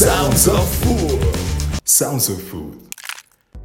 Sounds 0.00 0.48
of 0.48 0.66
Food. 0.82 1.20
Sounds 1.84 2.30
of 2.30 2.42
Food. 2.44 2.74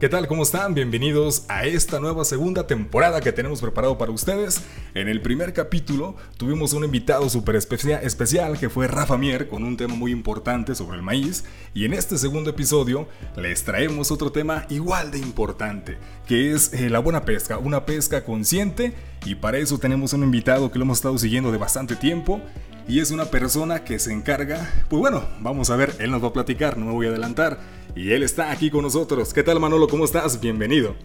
¿Qué 0.01 0.09
tal? 0.09 0.27
¿Cómo 0.27 0.43
están? 0.43 0.73
Bienvenidos 0.73 1.45
a 1.47 1.63
esta 1.65 2.01
nueva 2.01 2.25
segunda 2.25 2.67
temporada 2.67 3.21
que 3.21 3.31
tenemos 3.31 3.61
preparado 3.61 3.97
para 3.97 4.11
ustedes. 4.11 4.61
En 4.95 5.07
el 5.07 5.21
primer 5.21 5.53
capítulo 5.53 6.17
tuvimos 6.35 6.73
un 6.73 6.83
invitado 6.83 7.29
súper 7.29 7.55
especial 7.55 8.59
que 8.59 8.69
fue 8.69 8.89
Rafa 8.89 9.17
Mier 9.17 9.47
con 9.47 9.63
un 9.63 9.77
tema 9.77 9.95
muy 9.95 10.11
importante 10.11 10.75
sobre 10.75 10.97
el 10.97 11.03
maíz. 11.03 11.45
Y 11.73 11.85
en 11.85 11.93
este 11.93 12.17
segundo 12.17 12.49
episodio 12.49 13.07
les 13.37 13.63
traemos 13.63 14.11
otro 14.11 14.33
tema 14.33 14.65
igual 14.69 15.11
de 15.11 15.19
importante, 15.19 15.97
que 16.27 16.51
es 16.51 16.73
eh, 16.73 16.89
la 16.89 16.99
buena 16.99 17.23
pesca, 17.23 17.59
una 17.59 17.85
pesca 17.85 18.25
consciente. 18.25 18.93
Y 19.25 19.35
para 19.35 19.57
eso 19.57 19.77
tenemos 19.77 20.11
un 20.11 20.23
invitado 20.23 20.69
que 20.69 20.79
lo 20.79 20.83
hemos 20.83 20.97
estado 20.97 21.17
siguiendo 21.17 21.53
de 21.53 21.59
bastante 21.59 21.95
tiempo 21.95 22.41
y 22.87 22.99
es 22.99 23.11
una 23.11 23.25
persona 23.25 23.83
que 23.83 23.97
se 23.97 24.13
encarga, 24.13 24.69
pues 24.89 24.99
bueno, 24.99 25.27
vamos 25.39 25.69
a 25.69 25.75
ver, 25.75 25.93
él 25.99 26.11
nos 26.11 26.23
va 26.23 26.27
a 26.27 26.33
platicar, 26.33 26.77
no 26.77 26.85
me 26.85 26.91
voy 26.91 27.07
a 27.07 27.09
adelantar, 27.09 27.57
y 27.95 28.11
él 28.11 28.21
está 28.21 28.51
aquí 28.51 28.69
con 28.69 28.83
nosotros. 28.83 29.33
¿Qué 29.33 29.41
tal 29.41 29.59
Manolo? 29.59 29.87
¿Cómo 29.87 30.05
estás? 30.05 30.39
Bienvenido. 30.39 30.95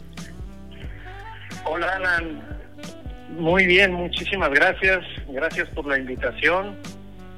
Hola 1.65 1.95
Alan, 1.97 2.43
muy 3.38 3.66
bien, 3.66 3.93
muchísimas 3.93 4.51
gracias, 4.51 5.05
gracias 5.29 5.69
por 5.71 5.87
la 5.87 5.98
invitación. 5.98 6.77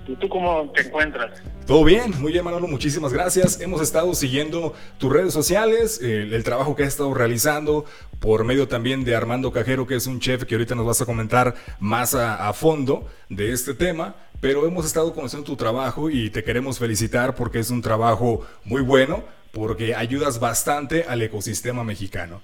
¿Y 0.09 0.17
tú 0.17 0.29
cómo 0.29 0.73
te 0.75 0.83
encuentras? 0.83 1.41
Todo 1.65 1.85
bien, 1.85 2.13
muy 2.21 2.33
bien 2.33 2.45
Manolo, 2.45 2.67
muchísimas 2.67 3.13
gracias. 3.13 3.61
Hemos 3.61 3.81
estado 3.81 4.13
siguiendo 4.15 4.75
tus 4.99 5.13
redes 5.13 5.33
sociales, 5.33 6.01
el, 6.03 6.43
trabajo 6.43 6.75
que 6.75 6.83
has 6.83 6.89
estado 6.89 7.15
realizando 7.15 7.85
por 8.19 8.43
medio 8.43 8.67
también 8.67 9.05
de 9.05 9.15
Armando 9.15 9.53
Cajero, 9.53 9.87
que 9.87 9.95
es 9.95 10.09
un 10.09 10.19
chef 10.19 10.43
que 10.43 10.57
ahorita 10.57 10.75
nos 10.75 10.87
vas 10.87 11.01
a 11.01 11.07
comentar 11.07 11.55
más 11.79 12.17
a 12.17 12.53
fondo 12.53 13.09
de 13.29 13.53
este 13.53 13.75
tema 13.75 14.17
pero 14.43 14.67
hemos 14.67 14.85
estado 14.85 15.15
conociendo 15.15 15.47
tu 15.47 15.57
trabajo 15.57 16.11
y 16.11 16.29
te 16.29 16.43
queremos 16.43 16.81
felicitar 16.81 17.37
porque 17.37 17.61
es 17.61 17.71
un 17.71 17.81
trabajo 17.81 18.45
muy 18.65 18.83
bueno, 18.83 19.23
porque 19.53 19.95
ayudas 19.95 20.41
bastante 20.41 21.05
al 21.09 21.23
ecosistema 21.23 21.85
mexicano. 21.85 22.43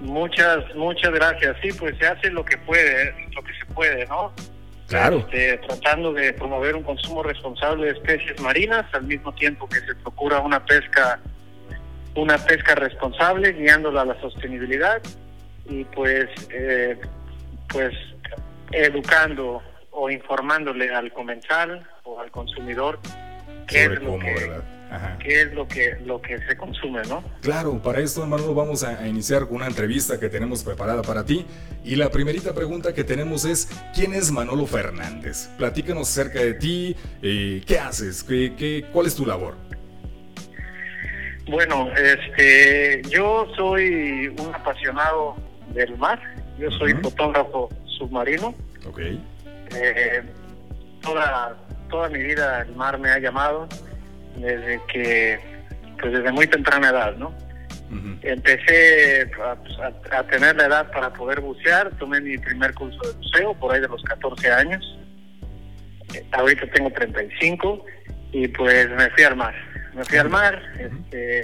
Muchas, 0.00 0.74
muchas 0.74 1.12
gracias. 1.12 1.54
Sí, 1.60 1.68
pues 1.78 1.98
se 1.98 2.06
hace 2.06 2.30
lo 2.30 2.42
que 2.42 2.56
puede, 2.56 3.14
lo 3.34 3.42
que 3.42 3.52
se 3.52 3.66
puede, 3.74 4.06
¿no? 4.06 4.32
Claro. 4.88 5.18
Este, 5.18 5.58
tratando 5.58 6.14
de 6.14 6.32
promover 6.32 6.76
un 6.76 6.82
consumo 6.82 7.22
responsable 7.22 7.84
de 7.84 7.92
especies 7.92 8.40
marinas, 8.40 8.86
al 8.94 9.02
mismo 9.02 9.34
tiempo 9.34 9.68
que 9.68 9.80
se 9.80 9.94
procura 9.96 10.40
una 10.40 10.64
pesca, 10.64 11.20
una 12.14 12.38
pesca 12.38 12.74
responsable, 12.74 13.52
guiándola 13.52 14.00
a 14.00 14.04
la 14.06 14.20
sostenibilidad 14.22 15.02
y 15.68 15.84
pues, 15.84 16.26
eh, 16.48 16.98
pues 17.68 17.94
educando 18.72 19.62
o 19.90 20.10
informándole 20.10 20.94
al 20.94 21.12
comensal 21.12 21.86
o 22.04 22.20
al 22.20 22.30
consumidor 22.30 23.00
qué 23.66 23.84
es 23.84 24.02
lo 24.02 24.18
que 24.18 24.60
qué 25.20 25.42
es 25.42 25.52
lo 25.52 25.68
que 25.68 25.96
lo 26.04 26.20
que 26.20 26.38
se 26.46 26.56
consume, 26.56 27.02
¿no? 27.08 27.22
Claro, 27.42 27.80
para 27.80 28.00
esto, 28.00 28.22
hermano, 28.22 28.52
vamos 28.54 28.82
a, 28.82 29.06
iniciar 29.06 29.46
con 29.46 29.56
una 29.56 29.66
entrevista 29.66 30.18
que 30.18 30.28
tenemos 30.28 30.64
preparada 30.64 31.02
para 31.02 31.24
ti. 31.24 31.46
Y 31.84 31.96
la 31.96 32.10
primerita 32.10 32.54
pregunta 32.54 32.92
que 32.92 33.04
tenemos 33.04 33.44
es, 33.44 33.68
¿quién 33.94 34.14
es 34.14 34.32
Manolo 34.32 34.66
Fernández? 34.66 35.48
Platícanos 35.56 36.08
acerca 36.08 36.40
de 36.40 36.54
ti, 36.54 36.96
eh, 37.22 37.62
¿qué 37.66 37.78
haces? 37.78 38.24
¿Qué, 38.24 38.54
qué, 38.56 38.86
cuál 38.92 39.06
es 39.06 39.14
tu 39.14 39.24
labor? 39.24 39.54
Bueno, 41.48 41.88
este, 41.96 43.02
yo 43.08 43.46
soy 43.56 44.28
un 44.28 44.54
apasionado 44.54 45.36
del 45.72 45.96
mar, 45.98 46.20
yo 46.58 46.70
soy 46.72 46.94
fotógrafo 46.94 47.68
submarino. 47.98 48.54
Okay. 48.88 49.22
Eh, 49.74 50.22
toda, 51.02 51.56
toda 51.88 52.08
mi 52.08 52.22
vida 52.22 52.62
el 52.62 52.74
mar 52.74 52.98
me 52.98 53.10
ha 53.10 53.18
llamado 53.18 53.68
desde 54.36 54.80
que, 54.92 55.38
pues 56.00 56.12
desde 56.12 56.32
muy 56.32 56.46
temprana 56.46 56.90
edad, 56.90 57.16
¿no? 57.16 57.34
Empecé 58.22 59.28
a, 60.12 60.22
tener 60.24 60.54
la 60.54 60.66
edad 60.66 60.92
para 60.92 61.12
poder 61.12 61.40
bucear, 61.40 61.90
tomé 61.98 62.20
mi 62.20 62.38
primer 62.38 62.72
curso 62.74 63.00
de 63.02 63.14
buceo 63.14 63.54
por 63.54 63.74
ahí 63.74 63.80
de 63.80 63.88
los 63.88 64.02
14 64.04 64.52
años. 64.52 64.98
Eh, 66.14 66.24
ahorita 66.30 66.66
tengo 66.72 66.92
35 66.92 67.84
y 68.32 68.46
pues 68.48 68.88
me 68.90 69.10
fui 69.10 69.24
al 69.24 69.34
mar. 69.34 69.54
Me 69.94 70.04
fui 70.04 70.18
al 70.18 70.28
mar, 70.28 70.62
este, 70.78 71.40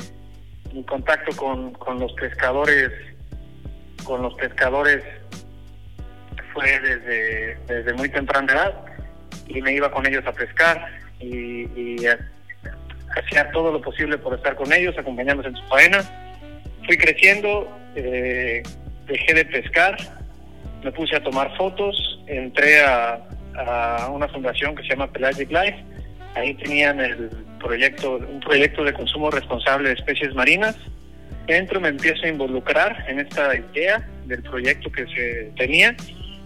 mi 0.72 0.84
contacto 0.84 1.34
con, 1.36 1.72
con 1.72 1.98
los 1.98 2.12
pescadores, 2.12 2.92
con 4.04 4.22
los 4.22 4.34
pescadores 4.34 5.02
fue 6.56 6.80
desde, 6.80 7.58
desde 7.66 7.92
muy 7.92 8.08
temprana 8.08 8.50
edad 8.50 8.74
y 9.46 9.60
me 9.60 9.74
iba 9.74 9.90
con 9.90 10.06
ellos 10.06 10.24
a 10.26 10.32
pescar 10.32 10.88
y, 11.20 11.66
hacía 13.16 13.50
todo 13.50 13.72
lo 13.72 13.80
posible 13.80 14.18
por 14.18 14.34
estar 14.34 14.56
con 14.56 14.70
ellos, 14.72 14.94
acompañarlos 14.98 15.46
en 15.46 15.56
su 15.56 15.62
faena. 15.68 16.02
Fui 16.84 16.98
creciendo, 16.98 17.66
eh, 17.94 18.62
dejé 19.06 19.34
de 19.34 19.44
pescar, 19.46 19.96
me 20.84 20.92
puse 20.92 21.16
a 21.16 21.22
tomar 21.22 21.56
fotos, 21.56 22.20
entré 22.26 22.82
a, 22.84 23.18
a 23.54 24.10
una 24.10 24.28
fundación 24.28 24.74
que 24.74 24.82
se 24.82 24.90
llama 24.90 25.10
Pelagic 25.10 25.50
Life, 25.50 25.82
ahí 26.34 26.54
tenían 26.54 27.00
el 27.00 27.30
proyecto, 27.58 28.16
un 28.16 28.40
proyecto 28.40 28.84
de 28.84 28.92
consumo 28.92 29.30
responsable 29.30 29.88
de 29.88 29.94
especies 29.94 30.34
marinas. 30.34 30.76
Entro, 31.46 31.80
me 31.80 31.88
empiezo 31.88 32.26
a 32.26 32.28
involucrar 32.28 33.04
en 33.08 33.20
esta 33.20 33.54
idea 33.56 34.06
del 34.26 34.42
proyecto 34.42 34.90
que 34.92 35.06
se 35.06 35.52
tenía 35.56 35.96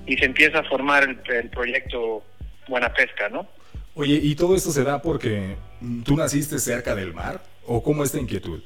y 0.07 0.17
se 0.17 0.25
empieza 0.25 0.59
a 0.59 0.65
formar 0.65 1.05
el, 1.05 1.49
proyecto 1.51 2.25
Buena 2.69 2.93
Pesca, 2.93 3.29
¿no? 3.29 3.47
Oye, 3.95 4.19
¿y 4.23 4.35
todo 4.35 4.55
esto 4.55 4.71
se 4.71 4.85
da 4.85 5.03
porque 5.03 5.57
tú 6.05 6.17
naciste 6.17 6.59
cerca 6.59 6.95
del 6.95 7.13
mar 7.13 7.41
o 7.67 7.83
cómo 7.83 8.05
esta 8.05 8.19
inquietud? 8.19 8.63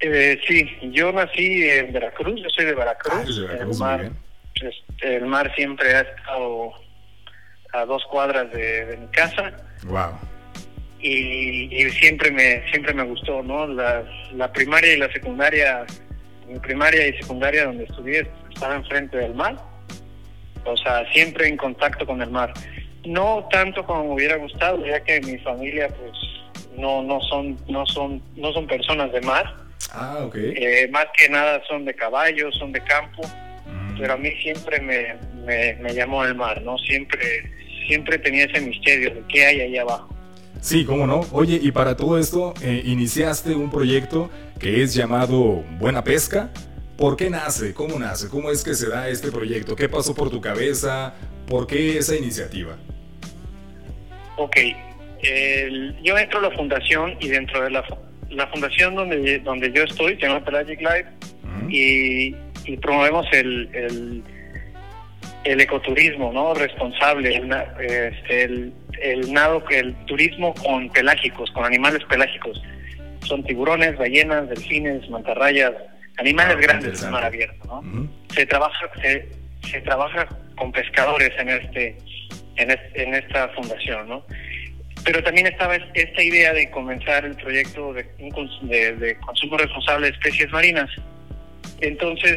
Eh, 0.00 0.40
sí, 0.48 0.66
yo 0.92 1.12
nací 1.12 1.68
en 1.68 1.92
Veracruz, 1.92 2.40
yo 2.42 2.48
soy 2.48 2.64
de 2.64 2.74
Veracruz. 2.74 3.46
Ah, 3.48 3.56
el, 3.60 3.76
mar, 3.76 4.10
este, 4.54 5.16
el 5.16 5.26
mar 5.26 5.54
siempre 5.54 5.94
ha 5.94 6.00
estado 6.00 6.72
a 7.72 7.84
dos 7.84 8.02
cuadras 8.10 8.50
de, 8.52 8.96
mi 8.98 9.06
casa. 9.08 9.52
Wow. 9.84 10.18
Y, 11.00 11.68
siempre 11.90 12.30
me 12.30 12.68
siempre 12.70 12.94
me 12.94 13.04
gustó, 13.04 13.42
¿no? 13.42 13.66
La, 13.66 14.04
la 14.34 14.52
primaria 14.52 14.94
y 14.94 14.98
la 14.98 15.12
secundaria, 15.12 15.86
mi 16.50 16.58
primaria 16.58 17.06
y 17.06 17.16
secundaria 17.16 17.64
donde 17.64 17.84
estudié 17.84 18.28
estaba 18.50 18.76
enfrente 18.76 19.16
del 19.16 19.34
mar 19.34 19.56
o 20.64 20.76
sea, 20.76 21.10
siempre 21.12 21.48
en 21.48 21.56
contacto 21.56 22.06
con 22.06 22.20
el 22.22 22.30
mar. 22.30 22.52
No 23.04 23.48
tanto 23.50 23.84
como 23.84 24.04
me 24.04 24.14
hubiera 24.14 24.36
gustado, 24.36 24.84
ya 24.84 25.02
que 25.02 25.20
mi 25.20 25.38
familia 25.38 25.88
pues 25.88 26.12
no 26.76 27.02
no 27.02 27.20
son 27.22 27.56
no 27.68 27.86
son 27.86 28.22
no 28.36 28.52
son 28.52 28.66
personas 28.66 29.10
de 29.12 29.20
mar. 29.22 29.54
Ah, 29.92 30.18
ok. 30.22 30.36
Eh, 30.36 30.88
más 30.92 31.06
que 31.16 31.28
nada 31.28 31.62
son 31.66 31.84
de 31.84 31.94
caballos, 31.94 32.54
son 32.58 32.72
de 32.72 32.82
campo, 32.82 33.22
mm. 33.66 33.98
pero 33.98 34.12
a 34.14 34.16
mí 34.16 34.30
siempre 34.42 34.80
me, 34.80 35.16
me, 35.44 35.94
llamó 35.94 36.24
el 36.24 36.34
mar, 36.34 36.60
¿no? 36.62 36.78
Siempre 36.78 37.50
siempre 37.86 38.18
tenía 38.18 38.44
ese 38.44 38.60
misterio 38.60 39.14
de 39.14 39.22
qué 39.28 39.46
hay 39.46 39.60
ahí 39.62 39.78
abajo. 39.78 40.14
Sí, 40.60 40.84
cómo 40.84 41.06
no. 41.06 41.20
Oye, 41.32 41.58
y 41.60 41.72
para 41.72 41.96
todo 41.96 42.18
esto, 42.18 42.54
eh, 42.62 42.82
iniciaste 42.84 43.54
un 43.54 43.70
proyecto 43.70 44.30
que 44.58 44.82
es 44.82 44.94
llamado 44.94 45.64
Buena 45.78 46.04
Pesca. 46.04 46.50
¿Por 46.96 47.16
qué 47.16 47.30
nace? 47.30 47.72
¿Cómo 47.72 47.98
nace? 47.98 48.28
¿Cómo 48.28 48.50
es 48.50 48.62
que 48.62 48.74
se 48.74 48.88
da 48.88 49.08
este 49.08 49.32
proyecto? 49.32 49.74
¿Qué 49.74 49.88
pasó 49.88 50.14
por 50.14 50.28
tu 50.28 50.40
cabeza? 50.40 51.14
¿Por 51.46 51.66
qué 51.66 51.96
esa 51.96 52.14
iniciativa? 52.14 52.76
Ok, 54.36 54.56
yo 56.02 56.18
entro 56.18 56.38
a 56.38 56.42
la 56.42 56.50
fundación 56.50 57.14
y 57.20 57.28
dentro 57.28 57.62
de 57.62 57.70
la, 57.70 57.84
la 58.30 58.46
fundación 58.48 58.94
donde, 58.94 59.38
donde 59.40 59.72
yo 59.72 59.84
estoy, 59.84 60.16
se 60.16 60.22
llama 60.22 60.44
Pelagic 60.44 60.80
Life, 60.80 61.06
y, 61.68 62.34
promovemos 62.76 63.26
el, 63.32 63.68
el, 63.72 64.22
ecoturismo 65.44 66.32
no 66.32 66.54
responsable, 66.54 67.34
el, 67.34 67.52
este, 67.80 68.44
el, 68.44 68.72
el 69.00 69.32
nado, 69.32 69.62
el 69.70 69.94
turismo 70.06 70.54
con 70.54 70.90
pelágicos, 70.90 71.50
con 71.52 71.64
animales 71.64 72.02
pelágicos. 72.08 72.62
Son 73.24 73.42
tiburones, 73.44 73.96
ballenas, 73.96 74.48
delfines, 74.48 75.08
mantarrayas, 75.08 75.72
animales 76.18 76.56
ah, 76.58 76.60
grandes 76.60 77.02
en 77.02 77.10
mar 77.10 77.24
abierto, 77.24 77.82
¿no? 77.82 78.08
Se 78.34 78.46
trabaja 78.46 78.90
se, 79.00 79.28
se, 79.70 79.80
trabaja 79.82 80.28
con 80.56 80.72
pescadores 80.72 81.30
en 81.38 81.48
este 81.48 81.96
en, 82.56 83.14
esta 83.14 83.48
fundación, 83.50 84.08
¿no? 84.08 84.24
Pero 85.04 85.22
también 85.22 85.46
estaba 85.46 85.76
esta 85.76 86.22
idea 86.22 86.52
de 86.52 86.70
comenzar 86.70 87.24
el 87.24 87.34
proyecto 87.36 87.94
de, 87.94 88.04
de, 88.96 89.16
consumo 89.20 89.56
responsable 89.56 90.08
de 90.08 90.12
especies 90.12 90.50
marinas. 90.50 90.90
Entonces, 91.80 92.36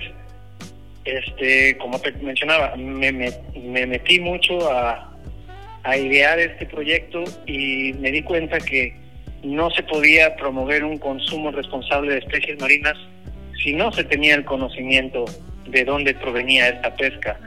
este, 1.06 1.78
como 1.78 2.00
te 2.00 2.12
mencionaba, 2.14 2.76
me, 2.76 3.12
me, 3.12 3.86
metí 3.86 4.20
mucho 4.20 4.72
a, 4.72 5.14
a 5.84 5.98
idear 5.98 6.40
este 6.40 6.66
proyecto 6.66 7.24
y 7.46 7.94
me 7.94 8.12
di 8.12 8.24
cuenta 8.24 8.58
que 8.60 8.96
no 9.44 9.70
se 9.72 9.84
podía 9.84 10.36
promover 10.36 10.84
un 10.84 10.98
consumo 10.98 11.52
responsable 11.52 12.14
de 12.14 12.20
especies 12.20 12.60
marinas 12.62 12.96
si 13.62 13.74
no 13.74 13.92
se 13.92 14.04
tenía 14.06 14.36
el 14.36 14.46
conocimiento 14.46 15.26
de 15.68 15.84
dónde 15.84 16.14
provenía 16.14 16.70
esta 16.70 16.96
pesca 16.96 17.38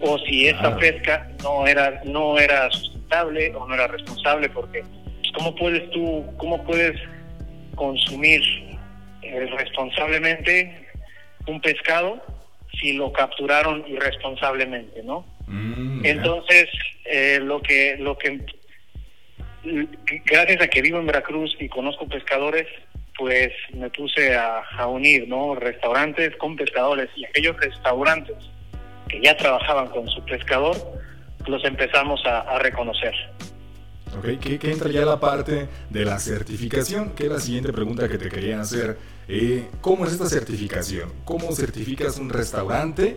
o 0.00 0.18
si 0.18 0.48
esta 0.48 0.76
pesca 0.76 1.30
no 1.42 1.66
era 1.66 2.02
no 2.04 2.38
era 2.38 2.70
sustentable 2.70 3.54
o 3.54 3.66
no 3.66 3.74
era 3.74 3.86
responsable 3.86 4.48
porque 4.50 4.82
¿cómo 5.34 5.54
puedes 5.54 5.88
tú, 5.90 6.24
cómo 6.36 6.62
puedes 6.64 7.00
consumir 7.74 8.42
eh, 9.22 9.48
responsablemente 9.56 10.86
un 11.46 11.60
pescado 11.60 12.22
si 12.80 12.92
lo 12.92 13.12
capturaron 13.12 13.84
irresponsablemente, 13.86 15.02
¿no? 15.02 15.24
Mm, 15.46 16.04
Entonces, 16.04 16.68
eh, 17.04 17.38
lo 17.42 17.60
que 17.60 17.96
lo 17.98 18.16
que 18.18 18.44
gracias 20.24 20.62
a 20.62 20.68
que 20.68 20.82
vivo 20.82 20.98
en 20.98 21.06
Veracruz 21.06 21.56
y 21.58 21.68
conozco 21.68 22.06
pescadores, 22.06 22.66
pues 23.18 23.52
me 23.74 23.90
puse 23.90 24.36
a, 24.36 24.86
unir, 24.86 25.26
¿no? 25.28 25.54
Restaurantes 25.54 26.36
con 26.36 26.56
pescadores 26.56 27.08
y 27.16 27.24
aquellos 27.24 27.56
restaurantes 27.56 28.36
que 29.08 29.20
ya 29.20 29.36
trabajaban 29.36 29.88
con 29.88 30.08
su 30.08 30.24
pescador, 30.24 30.76
los 31.46 31.64
empezamos 31.64 32.20
a 32.26 32.58
reconocer. 32.58 33.14
Okay, 34.18 34.38
¿Qué, 34.38 34.70
entra 34.70 34.90
ya 34.90 35.04
la 35.04 35.20
parte 35.20 35.68
de 35.90 36.04
la 36.04 36.18
certificación? 36.18 37.14
Que 37.14 37.24
es 37.24 37.30
la 37.30 37.40
siguiente 37.40 37.72
pregunta 37.72 38.08
que 38.08 38.16
te 38.16 38.30
quería 38.30 38.60
hacer. 38.60 38.96
Eh, 39.28 39.68
¿Cómo 39.80 40.06
es 40.06 40.12
esta 40.12 40.26
certificación? 40.26 41.12
¿Cómo 41.24 41.52
certificas 41.52 42.18
un 42.18 42.30
restaurante 42.30 43.16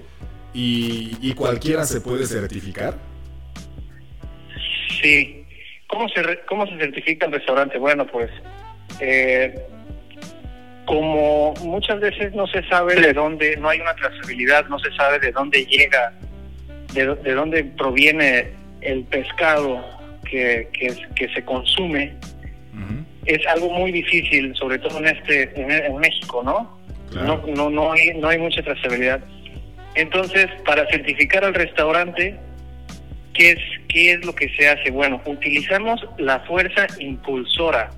y, 0.54 1.34
cualquiera 1.34 1.86
se 1.86 2.02
puede 2.02 2.26
certificar? 2.26 2.96
Sí. 5.02 5.46
¿Cómo 5.88 6.08
se, 6.10 6.22
cómo 6.48 6.68
se 6.68 6.78
certifica 6.78 7.26
el 7.28 7.34
restaurante? 7.34 7.78
Bueno, 7.78 8.06
pues 8.08 8.30
eh, 9.00 9.56
como 10.86 11.54
muchas 11.64 12.00
veces 12.00 12.34
no 12.34 12.48
se 12.48 12.64
sabe 12.68 12.96
de 12.96 13.14
dónde, 13.14 13.58
no 13.58 13.70
hay 13.70 13.80
una 13.80 13.96
trazabilidad, 13.96 14.68
no 14.68 14.80
se 14.80 14.92
sabe 14.96 15.20
de 15.20 15.32
dónde 15.32 15.66
llega, 15.66 16.14
de, 16.94 17.16
de 17.16 17.34
dónde 17.34 17.64
proviene 17.64 18.52
el 18.82 19.04
pescado 19.06 19.84
que, 20.30 20.70
que, 21.16 21.30
se 21.34 21.46
consume 21.46 22.16
es 23.26 23.46
algo 23.48 23.70
muy 23.72 23.92
difícil, 23.92 24.56
sobre 24.56 24.80
todo 24.80 25.00
en 25.00 25.08
este 25.08 25.52
en, 25.56 25.98
México, 25.98 26.42
¿no? 26.44 26.78
No, 27.14 27.44
no, 27.48 27.70
no, 27.70 27.92
hay, 27.92 28.14
no 28.16 28.30
hay 28.30 28.38
mucha 28.38 28.62
trazabilidad. 28.62 29.20
Entonces, 29.96 30.48
para 30.66 30.88
certificar 30.90 31.44
al 31.44 31.54
restaurante, 31.54 32.38
¿qué 33.34 33.52
es, 33.52 33.60
¿qué 33.88 34.14
es 34.14 34.26
lo 34.26 34.34
que 34.36 34.50
se 34.56 34.70
hace? 34.70 34.92
Bueno, 34.92 35.22
utilizamos 35.26 36.06
la 36.18 36.40
fuerza 36.42 36.86
impulsora 37.00 37.90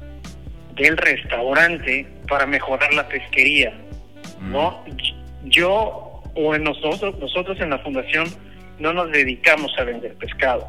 del 0.75 0.97
restaurante 0.97 2.07
para 2.27 2.45
mejorar 2.45 2.93
la 2.93 3.07
pesquería, 3.07 3.73
¿no? 4.39 4.83
Yo 5.45 6.23
o 6.35 6.55
en 6.55 6.63
nosotros, 6.63 7.17
nosotros 7.19 7.59
en 7.59 7.71
la 7.71 7.79
fundación 7.79 8.27
no 8.79 8.93
nos 8.93 9.11
dedicamos 9.11 9.71
a 9.77 9.83
vender 9.83 10.13
pescado. 10.15 10.67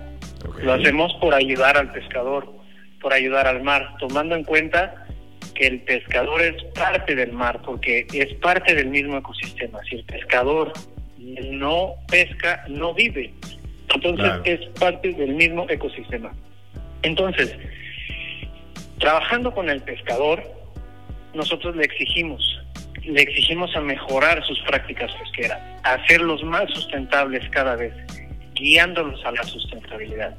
Lo 0.60 0.72
hacemos 0.72 1.14
por 1.20 1.34
ayudar 1.34 1.76
al 1.76 1.92
pescador, 1.92 2.52
por 3.02 3.12
ayudar 3.12 3.46
al 3.46 3.62
mar, 3.62 3.96
tomando 3.98 4.34
en 4.34 4.44
cuenta 4.44 5.06
que 5.54 5.66
el 5.66 5.80
pescador 5.80 6.40
es 6.40 6.62
parte 6.74 7.14
del 7.14 7.32
mar, 7.32 7.60
porque 7.64 8.06
es 8.12 8.32
parte 8.34 8.74
del 8.74 8.88
mismo 8.88 9.18
ecosistema. 9.18 9.80
Si 9.88 9.96
el 9.96 10.04
pescador 10.04 10.72
no 11.18 11.94
pesca, 12.08 12.64
no 12.68 12.94
vive. 12.94 13.34
Entonces 13.94 14.32
es 14.44 14.60
parte 14.78 15.12
del 15.12 15.34
mismo 15.34 15.66
ecosistema. 15.68 16.32
Entonces, 17.02 17.54
trabajando 18.98 19.52
con 19.52 19.68
el 19.68 19.82
pescador, 19.82 20.42
nosotros 21.34 21.76
le 21.76 21.84
exigimos, 21.84 22.42
le 23.04 23.20
exigimos 23.20 23.74
a 23.76 23.80
mejorar 23.80 24.42
sus 24.44 24.60
prácticas 24.62 25.12
pesqueras, 25.12 25.60
a 25.82 25.94
hacerlos 25.94 26.42
más 26.44 26.70
sustentables 26.70 27.48
cada 27.50 27.76
vez 27.76 27.92
guiándolos 28.54 29.24
a 29.24 29.32
la 29.32 29.42
sustentabilidad. 29.42 30.34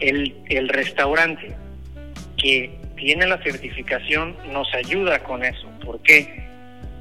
El, 0.00 0.34
el 0.48 0.68
restaurante 0.68 1.54
que 2.46 2.78
tiene 2.96 3.26
la 3.26 3.42
certificación 3.42 4.36
nos 4.52 4.72
ayuda 4.72 5.18
con 5.24 5.44
eso. 5.44 5.68
¿Por 5.84 6.00
qué? 6.02 6.46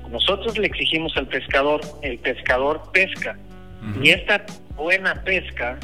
Nosotros 0.09 0.57
le 0.57 0.65
exigimos 0.65 1.15
al 1.17 1.27
pescador, 1.27 1.81
el 2.01 2.17
pescador 2.17 2.81
pesca. 2.91 3.37
Y 4.01 4.09
esta 4.09 4.43
buena 4.75 5.23
pesca 5.23 5.77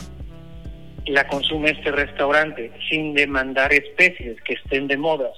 la 1.06 1.28
consume 1.28 1.70
este 1.70 1.92
restaurante 1.92 2.72
sin 2.90 3.14
demandar 3.14 3.72
especies 3.72 4.42
que 4.42 4.54
estén 4.54 4.88
de 4.88 4.98
moda, 4.98 5.30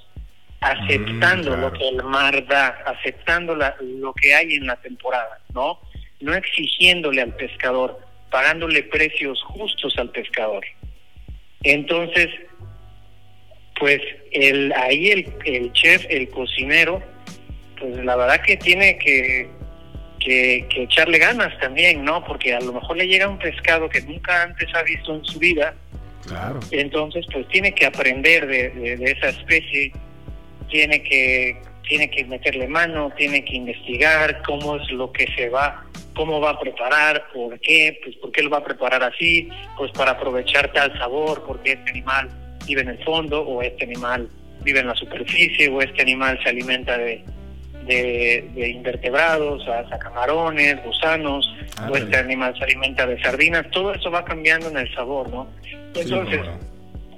aceptando 0.62 1.54
mm, 1.54 1.60
lo 1.60 1.72
que 1.74 1.88
el 1.88 2.02
mar 2.02 2.46
da, 2.46 2.68
aceptando 2.86 3.54
lo 3.54 4.14
que 4.14 4.34
hay 4.34 4.54
en 4.54 4.66
la 4.66 4.76
temporada, 4.76 5.40
¿no? 5.52 5.78
No 6.20 6.32
exigiéndole 6.34 7.20
al 7.20 7.34
pescador 7.36 8.00
pagándole 8.30 8.82
precios 8.84 9.40
justos 9.42 9.94
al 9.98 10.10
pescador. 10.10 10.64
Entonces, 11.62 12.28
pues 13.78 14.00
el, 14.32 14.72
ahí 14.72 15.10
el, 15.10 15.32
el 15.44 15.72
chef, 15.72 16.04
el 16.08 16.28
cocinero, 16.28 17.02
pues 17.78 17.96
la 18.04 18.16
verdad 18.16 18.40
que 18.42 18.56
tiene 18.56 18.98
que, 18.98 19.48
que, 20.20 20.66
echarle 20.76 21.18
ganas 21.18 21.58
también, 21.58 22.04
¿no? 22.04 22.24
Porque 22.24 22.54
a 22.54 22.60
lo 22.60 22.72
mejor 22.72 22.96
le 22.96 23.06
llega 23.06 23.28
un 23.28 23.38
pescado 23.38 23.88
que 23.88 24.00
nunca 24.02 24.42
antes 24.42 24.68
ha 24.74 24.82
visto 24.82 25.14
en 25.14 25.24
su 25.24 25.38
vida. 25.38 25.74
Claro. 26.26 26.60
Entonces, 26.70 27.26
pues 27.30 27.46
tiene 27.48 27.74
que 27.74 27.84
aprender 27.84 28.46
de, 28.46 28.96
de 28.96 29.10
esa 29.10 29.28
especie, 29.28 29.92
tiene 30.70 31.02
que, 31.02 31.60
tiene 31.86 32.08
que 32.10 32.24
meterle 32.24 32.66
mano, 32.66 33.12
tiene 33.16 33.44
que 33.44 33.56
investigar 33.56 34.42
cómo 34.42 34.76
es 34.76 34.90
lo 34.90 35.12
que 35.12 35.26
se 35.36 35.48
va 35.50 35.84
cómo 36.14 36.40
va 36.40 36.50
a 36.50 36.60
preparar, 36.60 37.26
por 37.32 37.58
qué, 37.60 37.98
pues 38.02 38.16
por 38.16 38.30
qué 38.30 38.42
lo 38.42 38.50
va 38.50 38.58
a 38.58 38.64
preparar 38.64 39.02
así, 39.02 39.48
pues 39.76 39.90
para 39.92 40.12
aprovechar 40.12 40.72
tal 40.72 40.96
sabor, 40.96 41.42
porque 41.44 41.72
este 41.72 41.90
animal 41.90 42.30
vive 42.66 42.82
en 42.82 42.88
el 42.88 43.04
fondo, 43.04 43.42
o 43.42 43.62
este 43.62 43.84
animal 43.84 44.28
vive 44.62 44.80
en 44.80 44.86
la 44.86 44.94
superficie, 44.94 45.68
o 45.68 45.80
este 45.80 46.02
animal 46.02 46.38
se 46.42 46.50
alimenta 46.50 46.96
de, 46.96 47.24
de, 47.86 48.68
invertebrados, 48.70 49.66
hasta 49.68 49.98
camarones, 49.98 50.82
gusanos, 50.84 51.46
o 51.90 51.96
este 51.96 52.16
animal 52.16 52.54
se 52.56 52.64
alimenta 52.64 53.06
de 53.06 53.20
sardinas, 53.22 53.70
todo 53.70 53.92
eso 53.94 54.10
va 54.10 54.24
cambiando 54.24 54.68
en 54.68 54.78
el 54.78 54.94
sabor, 54.94 55.28
¿no? 55.28 55.48
Entonces, 55.94 56.40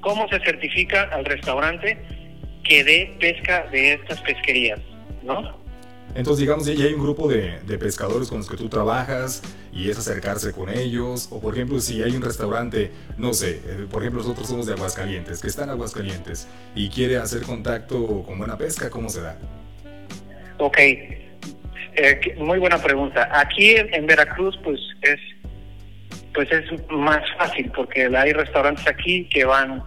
¿cómo 0.01 0.29
se 0.29 0.41
certifica 0.41 1.05
al 1.13 1.25
restaurante 1.25 1.97
que 2.65 2.83
dé 2.83 3.15
pesca 3.21 3.67
de 3.71 3.95
estas 3.95 4.21
pesquerías, 4.23 4.81
¿no? 5.23 5.66
Entonces, 6.17 6.41
digamos, 6.41 6.67
ya 6.67 6.85
hay 6.85 6.95
un 6.95 7.03
grupo 7.03 7.29
de, 7.29 7.59
pescadores 7.79 8.29
con 8.29 8.39
los 8.39 8.49
que 8.49 8.57
tú 8.57 8.69
trabajas 8.69 9.43
y 9.73 9.91
es 9.91 9.99
acercarse 9.99 10.53
con 10.53 10.71
ellos. 10.71 11.29
O, 11.31 11.41
por 11.41 11.55
ejemplo, 11.55 11.79
si 11.81 12.03
hay 12.03 12.17
un 12.17 12.23
restaurante, 12.23 12.91
no 13.19 13.35
sé, 13.35 13.61
eh, 13.65 13.87
por 13.91 14.03
ejemplo, 14.03 14.23
nosotros 14.23 14.49
somos 14.49 14.67
de 14.67 14.73
Aguascalientes, 14.73 15.41
que 15.41 15.49
está 15.49 15.65
en 15.65 15.71
Aguascalientes 15.71 16.49
y 16.75 16.89
quiere 16.89 17.19
hacer 17.19 17.43
contacto 17.43 18.23
con 18.23 18.39
buena 18.39 18.57
pesca, 18.57 18.89
¿cómo 18.89 19.11
se 19.11 19.21
da? 19.21 19.39
Ok, 20.59 20.79
eh, 20.79 22.35
muy 22.39 22.59
buena 22.59 22.79
pregunta. 22.79 23.29
Aquí 23.33 23.75
en 23.77 24.07
Veracruz, 24.07 24.59
pues 24.65 24.81
es 25.03 25.21
pues 26.37 26.53
es 26.53 26.67
más 26.91 27.23
fácil 27.39 27.73
porque 27.75 28.05
hay 28.15 28.33
restaurantes 28.35 28.87
aquí 28.87 29.27
que 29.31 29.47
van, 29.47 29.83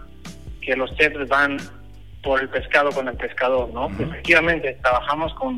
que 0.60 0.74
los 0.74 0.92
chefs 0.96 1.28
van 1.28 1.58
por 2.24 2.40
el 2.40 2.48
pescado 2.48 2.90
con 2.90 3.06
el 3.06 3.16
pescador, 3.16 3.72
¿no? 3.72 3.88
Efectivamente, 3.98 4.76
trabajamos 4.82 5.32
con 5.34 5.56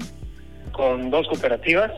con 0.73 1.11
dos 1.11 1.29
cooperativas, 1.29 1.93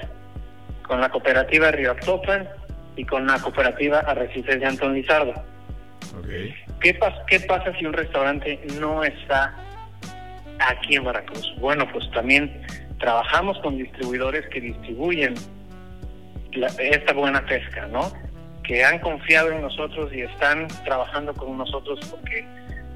con 0.87 1.01
la 1.01 1.09
cooperativa 1.09 1.71
Río 1.71 1.93
Actopan 1.93 2.49
y 2.97 3.05
con 3.05 3.27
la 3.27 3.39
cooperativa 3.41 4.01
Arrecifes 4.01 4.61
de 4.61 4.67
Antón 4.67 4.95
Lizardo. 4.95 5.33
¿Qué, 6.81 6.99
¿Qué 7.27 7.41
pasa 7.41 7.73
si 7.79 7.87
un 7.87 7.93
restaurante 7.93 8.61
no 8.79 9.03
está 9.03 9.55
aquí 10.59 10.97
en 10.97 11.05
Veracruz? 11.05 11.55
Bueno, 11.59 11.91
pues 11.93 12.09
también 12.11 12.63
trabajamos 12.99 13.59
con 13.61 13.77
distribuidores 13.79 14.47
que 14.49 14.61
distribuyen 14.61 15.35
esta 16.79 17.13
buena 17.13 17.45
pesca, 17.47 17.87
¿no? 17.89 18.13
Que 18.63 18.85
han 18.85 18.99
confiado 19.01 19.51
en 19.51 19.63
nosotros 19.63 20.13
y 20.13 20.21
están 20.21 20.69
trabajando 20.85 21.35
con 21.35 21.57
nosotros 21.57 22.01
porque 22.11 22.47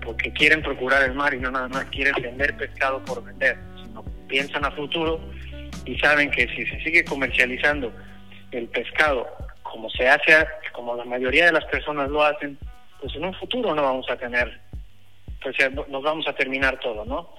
porque 0.04 0.32
quieren 0.32 0.62
procurar 0.62 1.02
el 1.02 1.14
mar 1.14 1.34
y 1.34 1.38
no 1.38 1.50
nada 1.50 1.68
más 1.68 1.84
quieren 1.86 2.14
vender 2.22 2.56
pescado 2.56 3.04
por 3.04 3.22
vender, 3.22 3.58
sino 3.82 4.02
piensan 4.26 4.64
a 4.64 4.70
futuro 4.70 5.20
y 5.84 5.98
saben 5.98 6.30
que 6.30 6.48
si 6.48 6.66
se 6.66 6.80
sigue 6.82 7.04
comercializando 7.04 7.92
el 8.52 8.68
pescado 8.68 9.26
como 9.62 9.90
se 9.90 10.08
hace, 10.08 10.46
como 10.72 10.96
la 10.96 11.04
mayoría 11.04 11.46
de 11.46 11.52
las 11.52 11.64
personas 11.66 12.08
lo 12.10 12.22
hacen, 12.22 12.58
pues 13.00 13.14
en 13.14 13.24
un 13.24 13.34
futuro 13.34 13.74
no 13.74 13.82
vamos 13.82 14.08
a 14.10 14.16
tener, 14.16 14.60
pues 15.42 15.56
nos 15.88 16.02
vamos 16.02 16.26
a 16.26 16.32
terminar 16.32 16.78
todo, 16.80 17.04
¿no? 17.04 17.30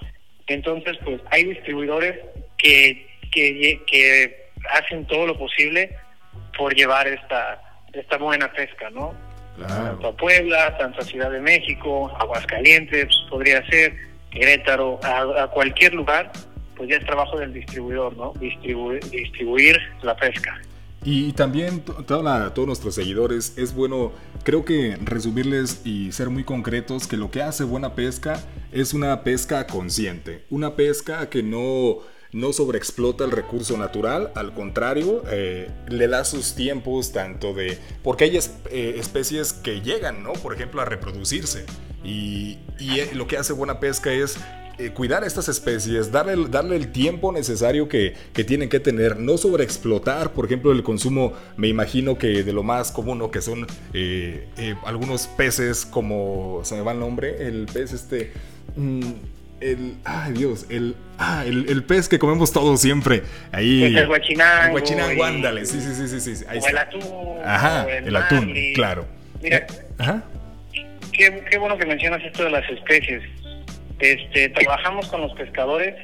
Entonces, 0.46 0.96
pues 1.04 1.20
hay 1.30 1.44
distribuidores 1.44 2.18
que, 2.56 3.06
que, 3.32 3.82
que 3.86 4.50
hacen 4.70 5.06
todo 5.06 5.26
lo 5.26 5.38
posible 5.38 5.96
por 6.56 6.74
llevar 6.74 7.06
esta, 7.08 7.60
esta 7.92 8.16
buena 8.16 8.50
pesca, 8.52 8.90
¿no? 8.90 9.14
Tanto 9.58 10.08
a 10.08 10.16
Puebla, 10.16 10.76
tanto 10.78 11.00
a 11.00 11.04
Ciudad 11.04 11.30
de 11.30 11.40
México, 11.40 12.10
Aguascalientes, 12.18 13.08
podría 13.28 13.64
ser, 13.66 13.94
Querétaro, 14.30 14.98
a 15.02 15.48
cualquier 15.48 15.92
lugar 15.94 16.30
pues 16.80 16.88
ya 16.88 16.96
es 16.96 17.04
trabajo 17.04 17.38
del 17.38 17.52
distribuidor, 17.52 18.16
¿no? 18.16 18.32
distribuir 18.40 19.78
la 20.00 20.16
pesca. 20.16 20.58
Y 21.04 21.34
también 21.34 21.82
toda 21.82 22.54
todos 22.54 22.66
nuestros 22.66 22.94
seguidores, 22.94 23.52
es 23.58 23.74
bueno, 23.74 24.12
creo 24.44 24.64
que 24.64 24.96
resumirles 25.04 25.82
y 25.84 26.10
ser 26.12 26.30
muy 26.30 26.42
concretos 26.42 27.06
que 27.06 27.18
lo 27.18 27.30
que 27.30 27.42
hace 27.42 27.64
buena 27.64 27.94
pesca 27.94 28.42
es 28.72 28.94
una 28.94 29.22
pesca 29.24 29.66
consciente, 29.66 30.46
una 30.48 30.74
pesca 30.74 31.28
que 31.28 31.42
no, 31.42 31.98
no 32.32 32.54
sobreexplota 32.54 33.24
el 33.24 33.32
recurso 33.32 33.76
natural, 33.76 34.32
al 34.34 34.54
contrario, 34.54 35.22
eh, 35.30 35.70
le 35.88 36.08
da 36.08 36.24
sus 36.24 36.54
tiempos 36.54 37.12
tanto 37.12 37.52
de... 37.52 37.76
porque 38.02 38.24
hay 38.24 38.38
eh, 38.70 38.94
especies 38.96 39.52
que 39.52 39.82
llegan, 39.82 40.22
¿no? 40.22 40.32
Por 40.32 40.54
ejemplo, 40.54 40.80
a 40.80 40.86
reproducirse. 40.86 41.66
Y, 42.02 42.56
y 42.78 43.14
lo 43.14 43.26
que 43.26 43.36
hace 43.36 43.52
buena 43.52 43.80
pesca 43.80 44.10
es 44.10 44.38
eh, 44.80 44.92
cuidar 44.92 45.24
estas 45.24 45.46
especies, 45.50 46.10
darle, 46.10 46.48
darle 46.48 46.74
el 46.74 46.90
tiempo 46.90 47.32
necesario 47.32 47.86
que, 47.86 48.14
tienen 48.46 48.70
que 48.70 48.80
tener, 48.80 49.18
no 49.18 49.36
sobreexplotar, 49.36 50.32
por 50.32 50.46
ejemplo, 50.46 50.72
el 50.72 50.82
consumo, 50.82 51.34
me 51.58 51.68
imagino 51.68 52.16
que 52.16 52.42
de 52.42 52.52
lo 52.54 52.62
más 52.62 52.90
común, 52.90 53.30
que 53.30 53.42
son 53.42 53.66
eh, 53.92 54.48
eh, 54.56 54.74
algunos 54.86 55.26
peces 55.26 55.84
como, 55.84 56.60
se 56.64 56.76
me 56.76 56.80
va 56.80 56.92
el 56.92 56.98
nombre, 56.98 57.46
el 57.46 57.66
pez 57.72 57.92
este... 57.92 58.32
Mm, 58.76 59.12
el, 59.60 59.96
ay 60.04 60.32
Dios, 60.32 60.64
el, 60.70 60.96
ah, 61.18 61.44
el, 61.46 61.84
pez 61.84 62.08
que 62.08 62.18
comemos 62.18 62.50
todos 62.50 62.80
siempre. 62.80 63.24
Ahí. 63.52 63.84
el 63.84 64.06
guachinango. 64.06 64.64
El 64.64 64.70
guachinango, 64.70 65.22
ándale, 65.22 65.66
sí, 65.66 65.78
sí, 65.82 65.94
sí, 65.94 66.18
sí. 66.18 66.36
sí. 66.36 66.44
o 66.46 66.66
el 66.66 66.78
atún. 66.78 67.02
Ajá, 67.44 67.86
el, 67.90 68.16
atún, 68.16 68.54
claro. 68.74 69.06
Mira, 69.42 69.66
Ajá. 69.98 70.24
Qué, 71.12 71.44
qué 71.50 71.58
bueno 71.58 71.76
que 71.76 71.84
mencionas 71.84 72.22
esto 72.24 72.44
de 72.44 72.50
las 72.50 72.66
especies. 72.70 73.22
Este, 74.00 74.48
trabajamos 74.48 75.08
con 75.08 75.20
los 75.20 75.32
pescadores 75.34 75.94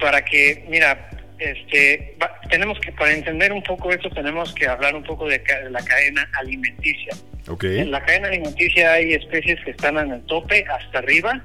para 0.00 0.24
que, 0.24 0.64
mira, 0.68 1.08
este, 1.38 2.16
tenemos 2.50 2.78
que, 2.80 2.92
para 2.92 3.12
entender 3.12 3.52
un 3.52 3.62
poco 3.62 3.90
esto, 3.92 4.10
tenemos 4.10 4.52
que 4.54 4.66
hablar 4.66 4.94
un 4.94 5.04
poco 5.04 5.28
de, 5.28 5.42
la 5.70 5.84
cadena 5.84 6.28
alimenticia. 6.38 7.14
En 7.62 7.90
la 7.90 8.02
cadena 8.04 8.28
alimenticia 8.28 8.92
hay 8.92 9.12
especies 9.12 9.62
que 9.64 9.72
están 9.72 9.98
en 9.98 10.12
el 10.12 10.22
tope 10.22 10.64
hasta 10.64 10.98
arriba 10.98 11.44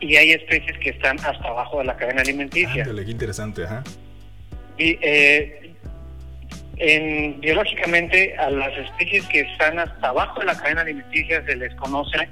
y 0.00 0.16
hay 0.16 0.32
especies 0.32 0.78
que 0.78 0.90
están 0.90 1.18
hasta 1.20 1.48
abajo 1.48 1.78
de 1.78 1.84
la 1.84 1.96
cadena 1.96 2.20
alimenticia. 2.20 2.84
qué 2.84 3.10
interesante, 3.10 3.64
ajá. 3.64 3.82
Y 4.76 4.98
eh, 5.00 5.74
en, 6.76 7.40
biológicamente 7.40 8.36
a 8.36 8.50
las 8.50 8.76
especies 8.76 9.26
que 9.28 9.40
están 9.40 9.78
hasta 9.78 10.08
abajo 10.08 10.40
de 10.40 10.46
la 10.46 10.56
cadena 10.56 10.82
alimenticia 10.82 11.44
se 11.46 11.56
les 11.56 11.74
conoce 11.76 12.28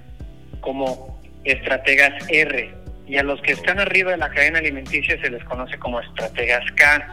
como 0.61 1.22
estrategas 1.45 2.13
R 2.29 2.75
y 3.07 3.17
a 3.17 3.23
los 3.23 3.41
que 3.43 3.53
están 3.53 3.79
arriba 3.81 4.13
de 4.13 4.17
la 4.17 4.31
cadena 4.31 4.59
alimenticia 4.59 5.21
se 5.21 5.31
les 5.31 5.45
conoce 5.45 5.79
como 5.79 6.01
estrategas 6.01 6.65
K, 6.73 7.09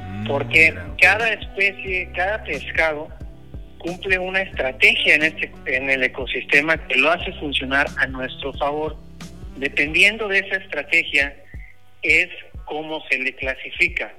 mm, 0.00 0.26
porque 0.26 0.74
cada 1.00 1.32
especie, 1.32 2.10
cada 2.14 2.42
pescado 2.44 3.08
cumple 3.78 4.18
una 4.18 4.42
estrategia 4.42 5.14
en 5.14 5.22
este 5.22 5.52
en 5.66 5.90
el 5.90 6.02
ecosistema 6.02 6.76
que 6.88 6.96
lo 6.96 7.10
hace 7.10 7.32
funcionar 7.34 7.86
a 7.98 8.06
nuestro 8.06 8.52
favor. 8.54 8.96
Dependiendo 9.56 10.28
de 10.28 10.40
esa 10.40 10.56
estrategia 10.56 11.36
es 12.02 12.28
cómo 12.64 13.02
se 13.08 13.18
le 13.18 13.34
clasifica. 13.34 14.12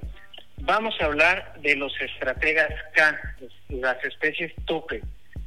Vamos 0.62 0.94
a 1.00 1.04
hablar 1.04 1.54
de 1.60 1.76
los 1.76 1.92
estrategas 2.00 2.70
K, 2.94 3.20
las 3.68 4.02
especies 4.04 4.52
tope, 4.66 5.02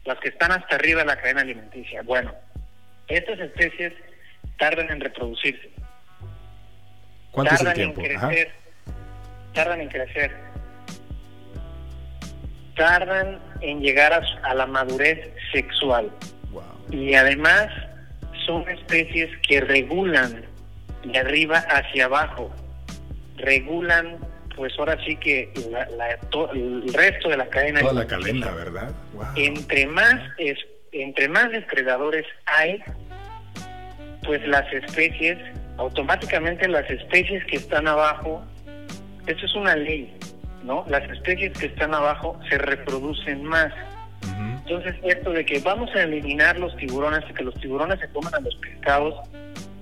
las 0.05 0.17
que 0.19 0.29
están 0.29 0.51
hasta 0.51 0.75
arriba 0.75 1.01
de 1.01 1.07
la 1.07 1.15
cadena 1.17 1.41
alimenticia. 1.41 2.01
Bueno, 2.03 2.33
estas 3.07 3.39
especies 3.39 3.93
tardan 4.57 4.89
en 4.89 5.01
reproducirse. 5.01 5.69
¿Cuánto 7.31 7.55
tardan 7.55 7.73
es 7.73 7.79
el 7.79 7.93
tiempo? 7.93 8.01
en 8.01 8.07
crecer, 8.07 8.51
tardan 9.53 9.81
en 9.81 9.89
crecer, 9.89 10.31
tardan 12.75 13.39
en 13.61 13.81
llegar 13.81 14.13
a, 14.43 14.53
la 14.53 14.65
madurez 14.65 15.31
sexual. 15.51 16.11
Y 16.89 17.13
además 17.13 17.67
son 18.45 18.67
especies 18.69 19.29
que 19.47 19.61
regulan 19.61 20.45
de 21.05 21.17
arriba 21.17 21.59
hacia 21.59 22.05
abajo, 22.05 22.51
regulan 23.37 24.19
pues 24.55 24.73
ahora 24.77 24.97
sí 25.05 25.15
que 25.15 25.51
el 25.55 26.93
resto 26.93 27.29
de 27.29 27.37
la 27.37 27.47
cadena. 27.47 27.79
Toda 27.81 27.93
la 27.93 28.07
cadena, 28.07 28.51
¿verdad? 28.51 28.91
Entre 29.35 29.87
más 29.87 30.21
es, 30.37 30.57
entre 30.91 31.29
más 31.29 31.51
depredadores 31.51 32.25
hay, 32.45 32.83
pues 34.23 34.45
las 34.47 34.71
especies, 34.73 35.37
automáticamente 35.77 36.67
las 36.67 36.89
especies 36.89 37.43
que 37.45 37.57
están 37.57 37.87
abajo, 37.87 38.43
eso 39.27 39.45
es 39.45 39.55
una 39.55 39.75
ley, 39.75 40.13
¿no? 40.63 40.85
Las 40.89 41.09
especies 41.09 41.57
que 41.57 41.67
están 41.67 41.93
abajo 41.93 42.39
se 42.49 42.57
reproducen 42.57 43.43
más. 43.43 43.71
Entonces, 44.63 44.95
esto 45.03 45.31
de 45.31 45.45
que 45.45 45.59
vamos 45.59 45.89
a 45.95 46.03
eliminar 46.03 46.57
los 46.59 46.75
tiburones, 46.77 47.23
que 47.35 47.43
los 47.43 47.55
tiburones 47.55 47.99
se 47.99 48.07
coman 48.09 48.33
a 48.35 48.39
los 48.39 48.55
pescados, 48.55 49.15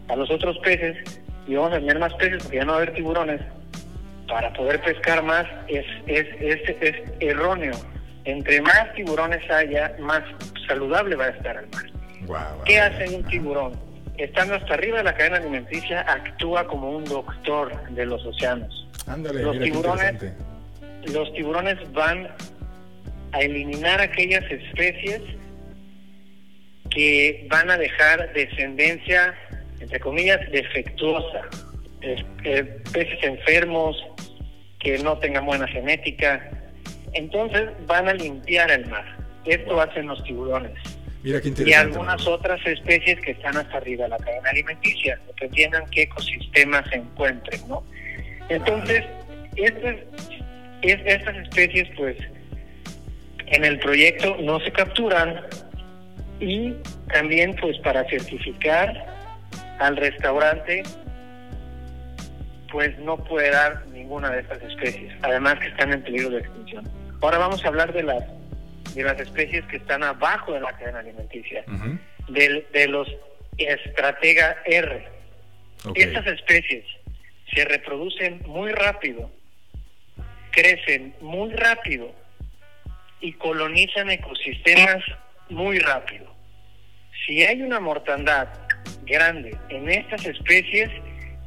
a 0.08 0.16
los 0.16 0.30
otros 0.32 0.58
peces, 0.60 1.22
y 1.48 1.56
vamos 1.56 1.74
a 1.74 1.80
tener 1.80 2.00
más 2.00 2.14
peces 2.16 2.42
porque 2.44 2.58
ya 2.58 2.66
no 2.66 2.72
va 2.74 2.80
a 2.80 2.82
haber 2.82 2.94
tiburones, 2.94 3.42
para 4.28 4.54
poder 4.54 4.80
pescar 4.82 5.24
más, 5.24 5.46
es, 5.68 5.86
es, 6.08 6.28
es, 6.40 6.70
es 6.82 6.96
erróneo. 7.20 7.74
Entre 8.26 8.62
más 8.62 8.94
tiburones 8.94 9.42
haya, 9.50 9.96
más 10.00 10.22
saludable 10.70 11.16
va 11.16 11.26
a 11.26 11.30
estar 11.30 11.58
el 11.58 11.68
mar. 11.70 12.64
¿Qué 12.66 12.80
hace 12.80 13.16
un 13.16 13.24
tiburón? 13.26 13.74
Estando 14.18 14.56
hasta 14.56 14.74
arriba 14.74 15.00
de 15.00 15.04
la 15.04 15.16
cadena 15.16 15.38
alimenticia, 15.38 16.02
actúa 16.02 16.68
como 16.68 16.92
un 16.92 17.04
doctor 17.06 17.72
de 17.90 18.06
los 18.06 18.26
océanos. 18.26 18.88
los 19.08 19.60
tiburones, 19.60 20.16
los 21.12 21.34
tiburones 21.34 21.92
van 21.94 22.30
a 23.32 23.40
eliminar 23.40 24.02
aquellas 24.02 24.44
especies 24.52 25.22
que 26.92 27.48
van 27.50 27.70
a 27.70 27.78
dejar 27.78 28.34
descendencia, 28.34 29.34
entre 29.80 30.00
comillas, 30.00 30.40
defectuosa. 30.52 31.42
peces 32.92 33.24
enfermos, 33.24 33.96
que 34.80 34.98
no 35.00 35.18
tengan 35.20 35.46
buena 35.46 35.68
genética. 35.68 36.50
Entonces 37.14 37.70
van 37.88 38.08
a 38.08 38.14
limpiar 38.14 38.72
el 38.72 38.86
mar. 38.88 39.06
Esto 39.50 39.82
hacen 39.82 40.08
los 40.08 40.24
tiburones. 40.24 40.72
Mira 41.24 41.42
qué 41.42 41.52
y 41.66 41.74
algunas 41.74 42.26
otras 42.28 42.66
especies 42.66 43.20
que 43.20 43.32
están 43.32 43.58
hasta 43.58 43.78
arriba 43.78 44.04
de 44.04 44.10
la 44.12 44.18
cadena 44.18 44.52
alimenticia, 44.52 45.20
dependiendo 45.28 45.80
en 45.80 45.86
qué 45.88 46.04
ecosistema 46.04 46.88
se 46.90 46.98
encuentren, 46.98 47.68
¿no? 47.68 47.84
Entonces, 48.48 49.06
estas, 49.56 49.96
estas 50.84 51.36
especies, 51.38 51.90
pues, 51.98 52.16
en 53.48 53.66
el 53.66 53.80
proyecto 53.80 54.38
no 54.40 54.60
se 54.60 54.72
capturan 54.72 55.42
y 56.40 56.74
también, 57.12 57.56
pues, 57.60 57.78
para 57.80 58.08
certificar 58.08 58.94
al 59.80 59.98
restaurante, 59.98 60.84
pues 62.72 62.98
no 63.00 63.18
puede 63.18 63.50
dar 63.50 63.88
ninguna 63.88 64.30
de 64.30 64.42
estas 64.42 64.62
especies, 64.62 65.12
además 65.24 65.56
que 65.60 65.68
están 65.68 65.92
en 65.92 66.04
peligro 66.04 66.30
de 66.30 66.40
extinción. 66.40 66.88
Ahora 67.22 67.40
vamos 67.40 67.66
a 67.66 67.68
hablar 67.68 67.92
de 67.92 68.04
las 68.04 68.24
de 68.94 69.04
las 69.04 69.20
especies 69.20 69.66
que 69.66 69.78
están 69.78 70.04
abajo 70.04 70.54
de 70.54 70.62
la 70.62 70.78
cadena 70.78 71.00
alimenticia, 71.00 71.64
de, 72.28 72.88
los 72.88 73.08
estratega 73.58 74.58
R. 74.66 75.08
Estas 75.96 76.28
especies 76.28 76.86
se 77.54 77.66
reproducen 77.66 78.42
muy 78.46 78.72
rápido, 78.72 79.32
crecen 80.52 81.16
muy 81.22 81.52
rápido 81.54 82.14
y 83.22 83.34
colonizan 83.34 84.10
ecosistemas 84.10 85.04
muy 85.50 85.80
rápido. 85.80 86.34
Si 87.26 87.44
hay 87.44 87.62
una 87.62 87.80
mortandad 87.80 88.48
grande 89.04 89.56
en 89.70 89.90
estas 89.90 90.26
especies, 90.26 90.90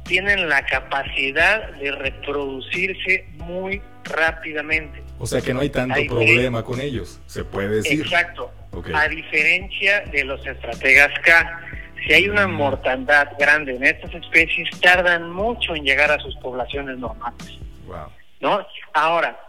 tienen 0.05 0.49
la 0.49 0.65
capacidad 0.65 1.71
de 1.73 1.91
reproducirse 1.91 3.25
muy 3.37 3.81
rápidamente. 4.03 5.02
O 5.19 5.25
sea 5.25 5.41
que 5.41 5.53
no 5.53 5.61
hay 5.61 5.69
tanto 5.69 5.95
problema 6.07 6.63
con 6.63 6.81
ellos, 6.81 7.21
se 7.27 7.43
puede 7.43 7.69
decir. 7.69 8.01
Exacto. 8.01 8.51
A 8.93 9.07
diferencia 9.07 10.01
de 10.11 10.23
los 10.23 10.45
estrategas 10.45 11.11
K, 11.23 11.61
si 12.05 12.13
hay 12.13 12.29
una 12.29 12.47
mm. 12.47 12.53
mortandad 12.53 13.29
grande 13.39 13.75
en 13.75 13.83
estas 13.83 14.13
especies, 14.13 14.69
tardan 14.81 15.31
mucho 15.31 15.75
en 15.75 15.83
llegar 15.83 16.11
a 16.11 16.19
sus 16.19 16.35
poblaciones 16.37 16.97
normales. 16.97 17.57
Wow. 17.85 18.07
¿No? 18.41 18.67
Ahora, 18.93 19.39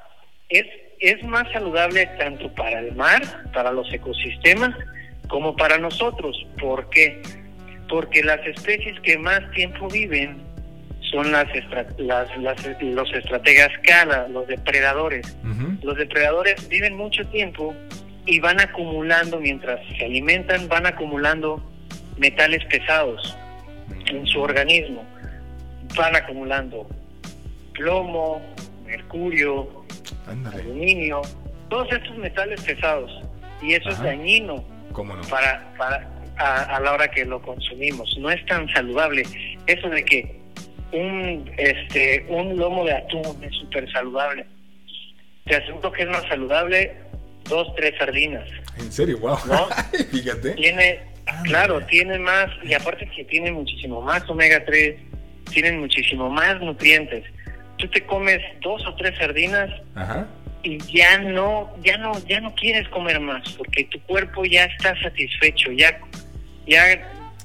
es, 0.49 0.67
es 1.01 1.23
más 1.25 1.51
saludable 1.53 2.07
tanto 2.19 2.53
para 2.55 2.79
el 2.79 2.95
mar, 2.95 3.23
para 3.53 3.73
los 3.73 3.93
ecosistemas, 3.93 4.77
como 5.29 5.57
para 5.57 5.79
nosotros. 5.79 6.47
¿Por 6.61 6.89
qué? 6.91 7.21
Porque 7.89 8.23
las 8.23 8.47
especies 8.47 9.01
que 9.01 9.19
más 9.19 9.41
tiempo 9.53 9.89
viven 9.89 10.43
son 11.11 11.33
las, 11.33 11.47
los 12.81 13.15
estrategas 13.15 13.71
K, 13.83 14.29
los 14.29 14.47
depredadores. 14.47 15.37
Los 15.83 15.97
depredadores 15.97 16.69
viven 16.69 16.97
mucho 16.97 17.27
tiempo 17.29 17.75
y 18.27 18.41
van 18.41 18.61
acumulando, 18.61 19.39
mientras 19.39 19.81
se 19.97 20.05
alimentan, 20.05 20.69
van 20.69 20.87
acumulando 20.87 21.63
metales 22.17 22.65
pesados 22.67 23.37
en 24.07 24.27
su 24.27 24.41
organismo. 24.41 25.05
Van 25.97 26.17
acumulando 26.17 26.89
plomo, 27.75 28.41
mercurio, 28.87 29.85
aluminio, 30.27 31.23
todos 31.69 31.93
estos 31.93 32.17
metales 32.19 32.61
pesados. 32.63 33.11
Y 33.63 33.75
eso 33.75 33.91
es 33.91 34.03
dañino 34.03 34.65
para, 35.31 35.75
para 35.77 36.09
a, 36.37 36.81
la 36.81 36.93
hora 36.93 37.09
que 37.09 37.25
lo 37.25 37.41
consumimos. 37.43 38.17
No 38.19 38.31
es 38.31 38.45
tan 38.47 38.69
saludable. 38.69 39.23
Eso 39.67 39.89
de 39.89 40.05
que 40.05 40.44
un, 40.95 41.51
este, 41.59 42.25
un 42.29 42.57
lomo 42.57 42.85
de 42.85 42.93
atún 42.93 43.43
es 43.43 43.55
súper 43.57 43.91
saludable. 43.93 44.47
Te 45.45 45.57
aseguro 45.57 45.93
que 45.93 46.03
es 46.03 46.09
más 46.09 46.23
saludable 46.29 46.95
dos, 47.49 47.69
tres 47.77 47.95
sardinas. 47.99 48.49
¿En 48.79 48.91
serio? 48.91 49.19
Wow. 49.19 49.37
Fíjate. 50.11 50.53
Tiene, 50.53 51.01
claro, 51.45 51.81
tiene 51.87 52.19
más, 52.19 52.49
y 52.63 52.75
aparte 52.75 53.09
que 53.15 53.25
tiene 53.25 53.51
muchísimo 53.53 54.01
más 54.01 54.29
omega 54.31 54.65
3, 54.65 54.97
tienen 55.51 55.81
muchísimo 55.81 56.31
más 56.31 56.61
nutrientes. 56.61 57.25
Tú 57.77 57.89
te 57.89 58.07
comes 58.07 58.41
dos 58.63 58.87
o 58.87 58.95
tres 58.95 59.19
sardinas 59.19 59.69
y 60.63 60.79
ya 60.97 61.19
no, 61.19 61.75
ya 61.83 61.99
no, 61.99 62.13
ya 62.27 62.41
no 62.41 62.55
quieres 62.55 62.89
comer 62.89 63.21
más, 63.21 63.43
porque 63.59 63.85
tu 63.85 64.01
cuerpo 64.03 64.45
ya 64.45 64.65
está 64.65 64.99
satisfecho, 65.03 65.73
ya, 65.73 65.99
ya, 66.67 66.83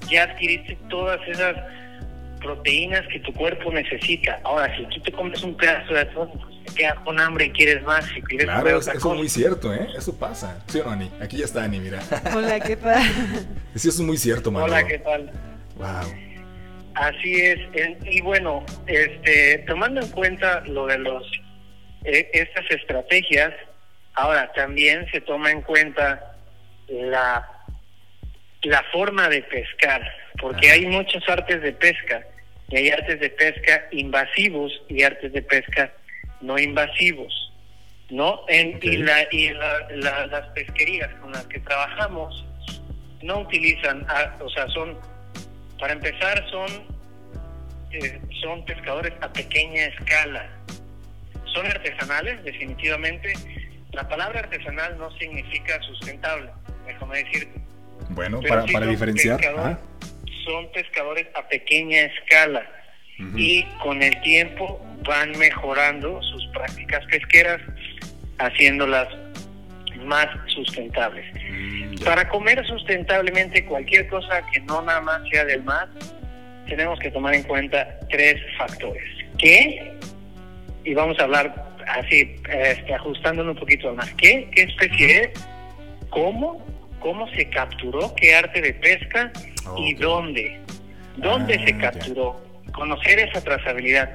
ya 0.09 0.23
adquiriste 0.23 0.77
todas 0.89 1.19
esas 1.27 1.55
proteínas 2.39 3.05
que 3.07 3.19
tu 3.19 3.33
cuerpo 3.33 3.71
necesita. 3.71 4.39
Ahora, 4.43 4.75
si 4.75 4.83
tú 4.85 5.01
te 5.01 5.11
comes 5.11 5.41
un 5.43 5.55
pedazo 5.55 5.93
de 5.93 6.01
atún, 6.01 6.29
pues 6.31 6.65
te 6.65 6.73
quedas 6.75 6.99
con 6.99 7.19
hambre 7.19 7.45
y 7.45 7.51
quieres 7.51 7.83
más. 7.83 8.05
Y 8.15 8.21
quieres 8.21 8.45
claro, 8.45 8.77
eso 8.77 8.91
es 8.91 9.03
muy 9.05 9.29
cierto, 9.29 9.73
¿eh? 9.73 9.87
Eso 9.95 10.17
pasa. 10.17 10.63
¿Sí 10.67 10.79
o 10.79 10.85
no, 10.85 10.91
Ani? 10.91 11.11
Aquí 11.21 11.37
ya 11.37 11.45
está 11.45 11.63
Ani, 11.63 11.79
mira. 11.79 11.99
Hola, 12.35 12.59
¿qué 12.59 12.75
tal? 12.75 13.01
Sí, 13.75 13.87
eso 13.87 14.01
es 14.01 14.07
muy 14.07 14.17
cierto, 14.17 14.51
Manolo. 14.51 14.73
Hola, 14.73 14.87
¿qué 14.87 14.99
tal? 14.99 15.31
Wow. 15.75 16.13
Así 16.95 17.35
es. 17.39 17.59
Y 18.03 18.19
bueno, 18.21 18.65
este, 18.87 19.59
tomando 19.67 20.01
en 20.01 20.09
cuenta 20.09 20.61
lo 20.65 20.87
de 20.87 20.97
los 20.97 21.23
eh, 22.03 22.29
estas 22.33 22.69
estrategias, 22.71 23.53
ahora 24.15 24.51
también 24.53 25.07
se 25.11 25.21
toma 25.21 25.51
en 25.51 25.61
cuenta 25.61 26.35
la 26.89 27.47
la 28.63 28.83
forma 28.91 29.29
de 29.29 29.41
pescar, 29.43 30.01
porque 30.39 30.71
hay 30.71 30.85
muchas 30.85 31.27
artes 31.27 31.61
de 31.61 31.73
pesca, 31.73 32.25
y 32.69 32.77
hay 32.77 32.89
artes 32.89 33.19
de 33.19 33.29
pesca 33.29 33.87
invasivos 33.91 34.71
y 34.87 35.03
artes 35.03 35.33
de 35.33 35.41
pesca 35.41 35.91
no 36.41 36.57
invasivos, 36.57 37.51
¿no? 38.09 38.41
En, 38.47 38.79
Y, 38.81 38.97
la, 38.97 39.27
y 39.31 39.51
las 39.53 40.45
pesquerías 40.53 41.13
con 41.15 41.31
las 41.31 41.45
que 41.47 41.59
trabajamos 41.59 42.45
no 43.21 43.39
utilizan, 43.41 44.05
o 44.39 44.49
sea, 44.49 44.67
son, 44.69 44.97
para 45.79 45.93
empezar, 45.93 46.45
son, 46.49 46.69
eh, 47.91 48.21
son 48.41 48.63
pescadores 48.65 49.13
a 49.21 49.33
pequeña 49.33 49.85
escala, 49.85 50.49
son 51.53 51.65
artesanales, 51.65 52.43
definitivamente. 52.43 53.33
La 53.91 54.07
palabra 54.07 54.41
artesanal 54.41 54.97
no 54.97 55.11
significa 55.17 55.81
sustentable, 55.81 56.51
déjame 56.85 57.23
decirte 57.23 57.59
bueno, 58.09 58.41
para, 58.41 58.65
para 58.65 58.85
diferenciar. 58.87 59.39
Son 60.45 60.71
pescadores 60.71 61.27
a 61.35 61.47
pequeña 61.47 62.01
escala 62.01 62.65
y 63.35 63.63
con 63.83 64.01
el 64.01 64.19
tiempo 64.21 64.81
van 65.05 65.37
mejorando 65.37 66.21
sus 66.23 66.47
prácticas 66.47 67.05
pesqueras, 67.07 67.61
haciéndolas 68.37 69.07
más 70.05 70.27
sustentables. 70.47 71.25
Mm, 71.51 72.03
para 72.03 72.27
comer 72.29 72.65
sustentablemente 72.65 73.65
cualquier 73.65 74.07
cosa 74.07 74.41
que 74.53 74.61
no 74.61 74.81
nada 74.81 75.01
más 75.01 75.21
sea 75.29 75.43
del 75.43 75.63
mar, 75.63 75.89
tenemos 76.67 76.99
que 76.99 77.11
tomar 77.11 77.33
en 77.33 77.43
cuenta 77.43 77.99
tres 78.09 78.41
factores. 78.57 79.03
¿Qué? 79.37 79.93
Y 80.85 80.93
vamos 80.93 81.19
a 81.19 81.23
hablar 81.23 81.75
así, 81.87 82.35
este, 82.49 82.93
ajustándonos 82.93 83.55
un 83.55 83.59
poquito 83.59 83.93
más. 83.93 84.13
¿Qué? 84.13 84.49
¿Qué 84.55 84.63
especie 84.63 85.21
es? 85.23 85.29
¿Cómo? 86.09 86.65
Cómo 86.99 87.27
se 87.29 87.49
capturó, 87.49 88.13
qué 88.15 88.35
arte 88.35 88.61
de 88.61 88.73
pesca 88.73 89.31
y 89.77 89.93
dónde. 89.95 90.59
¿Dónde 91.17 91.55
se 91.65 91.73
ah, 91.75 91.91
capturó? 91.91 92.41
Conocer 92.73 93.19
esa 93.19 93.41
trazabilidad. 93.43 94.13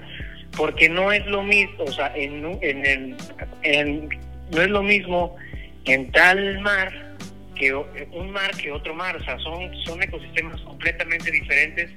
Porque 0.56 0.88
no 0.88 1.12
es 1.12 1.26
lo 1.26 1.42
mismo, 1.42 1.84
o 1.84 1.92
sea, 1.92 2.12
en, 2.14 2.58
en 2.62 2.86
el, 2.86 3.16
en, 3.62 4.08
no 4.52 4.62
es 4.62 4.68
lo 4.68 4.82
mismo 4.82 5.36
en 5.84 6.10
tal 6.12 6.60
mar 6.60 7.16
que 7.56 7.74
un 7.74 8.30
mar 8.30 8.50
que 8.56 8.70
otro 8.72 8.94
mar. 8.94 9.16
O 9.16 9.24
sea, 9.24 9.38
son, 9.40 9.74
son 9.84 10.02
ecosistemas 10.02 10.60
completamente 10.62 11.30
diferentes 11.30 11.90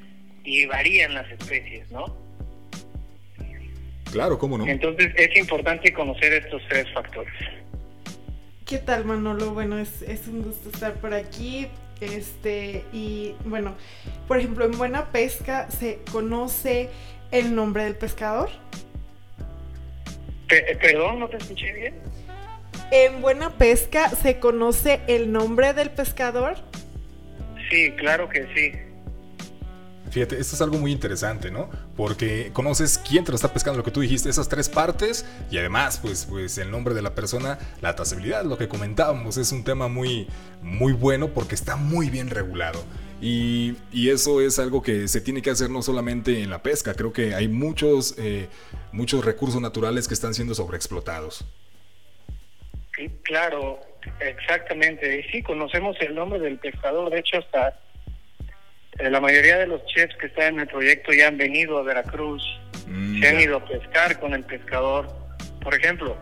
y 0.43 0.65
varían 0.65 1.13
las 1.13 1.30
especies, 1.30 1.89
¿no? 1.91 2.15
Claro, 4.12 4.38
¿cómo 4.39 4.58
no? 4.58 4.65
Entonces 4.65 5.13
es 5.15 5.38
importante 5.38 5.93
conocer 5.93 6.34
estos 6.34 6.62
tres 6.69 6.86
factores. 6.93 7.34
¿Qué 8.67 8.80
tal, 8.80 9.06
Manolo? 9.06 9.53
Bueno, 9.53 9.77
es, 9.80 10.01
es 10.01 10.27
un 10.27 10.43
gusto 10.43 10.69
estar 10.69 10.95
por 10.95 11.13
aquí. 11.13 11.69
Este, 12.01 12.84
y 12.91 13.34
bueno, 13.45 13.75
por 14.27 14.38
ejemplo, 14.38 14.65
en 14.65 14.77
Buena 14.77 15.06
Pesca 15.06 15.71
se 15.71 15.99
conoce 16.12 16.89
el 17.32 17.56
nombre 17.56 17.86
del 17.86 17.95
pescador. 17.95 18.49
Perdón, 20.49 21.19
no 21.19 21.30
te 21.30 21.38
escuché 21.38 21.71
bien. 21.71 21.95
En 22.91 23.21
Buena 23.21 23.51
Pesca 23.51 24.10
se 24.10 24.39
conoce 24.39 24.99
el 25.08 25.32
nombre 25.32 25.73
del 25.73 25.89
pescador. 25.89 26.58
Sí, 27.69 27.91
claro 27.91 28.27
que 28.27 28.47
sí. 28.53 28.87
Fíjate, 30.17 30.39
esto 30.39 30.56
es 30.56 30.62
algo 30.63 30.80
muy 30.80 30.91
interesante, 30.91 31.51
¿no? 31.51 31.69
Porque 31.95 32.49
conoces 32.51 32.97
quién 32.97 33.23
te 33.23 33.32
lo 33.32 33.36
está 33.36 33.53
pescando, 33.53 33.77
lo 33.77 33.84
que 33.84 33.91
tú 33.91 34.01
dijiste, 34.01 34.32
esas 34.32 34.49
tres 34.49 34.67
partes, 34.67 35.27
y 35.51 35.60
además, 35.60 35.99
pues, 36.01 36.25
pues 36.27 36.58
el 36.58 36.71
nombre 36.71 36.95
de 36.95 37.03
la 37.03 37.13
persona, 37.13 37.60
la 37.82 37.95
trazabilidad, 37.95 38.43
lo 38.43 38.58
que 38.58 38.67
comentábamos, 38.67 39.38
es 39.38 39.51
un 39.51 39.63
tema 39.63 39.88
muy, 39.88 40.25
muy 40.63 40.93
bueno 40.93 41.27
porque 41.27 41.53
está 41.53 41.75
muy 41.75 42.10
bien 42.10 42.32
regulado. 42.32 42.84
Y, 43.21 43.75
eso 44.10 44.41
es 44.41 44.58
algo 44.58 44.82
que 44.82 45.08
se 45.08 45.21
tiene 45.21 45.43
que 45.43 45.51
hacer 45.51 45.69
no 45.69 45.84
solamente 45.84 46.41
en 46.41 46.49
la 46.49 46.63
pesca, 46.63 46.95
creo 46.95 47.13
que 47.13 47.36
hay 47.36 47.47
muchos, 47.47 48.15
eh, 48.17 48.47
muchos 48.91 49.23
recursos 49.23 49.62
naturales 49.62 50.08
que 50.08 50.15
están 50.15 50.34
siendo 50.34 50.56
sobreexplotados. 50.56 51.45
Sí, 52.95 53.12
claro, 53.21 53.80
exactamente. 54.19 55.19
Y 55.19 55.32
sí, 55.32 55.43
conocemos 55.43 55.95
el 55.99 56.15
nombre 56.15 56.39
del 56.39 56.58
pescador, 56.58 57.12
de 57.12 57.19
hecho 57.19 57.38
hasta 57.38 57.80
la 59.00 59.20
mayoría 59.20 59.58
de 59.58 59.68
los 59.68 59.86
chefs 59.86 60.16
que 60.18 60.28
están 60.28 60.56
en 60.56 60.60
el 60.62 60.68
proyecto 60.68 61.14
ya 61.14 61.28
han 61.28 61.38
venido 61.38 61.78
a 61.78 61.84
Veracruz, 61.84 62.44
mm, 62.88 63.20
se 63.20 63.28
han 63.28 63.40
ido 63.40 63.58
a 63.58 63.66
pescar 63.66 64.20
con 64.20 64.34
el 64.34 64.44
pescador. 64.44 65.08
Por 65.62 65.76
ejemplo, 65.76 66.18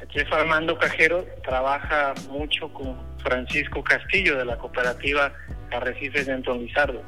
el 0.00 0.08
chef 0.08 0.32
Armando 0.32 0.78
Cajero 0.78 1.24
trabaja 1.42 2.14
mucho 2.28 2.72
con 2.72 2.96
Francisco 3.22 3.82
Castillo 3.82 4.38
de 4.38 4.44
la 4.44 4.56
cooperativa 4.56 5.32
Arrecifes 5.72 6.26
de 6.26 6.32
Anton 6.32 6.60
Lizardo. 6.60 7.02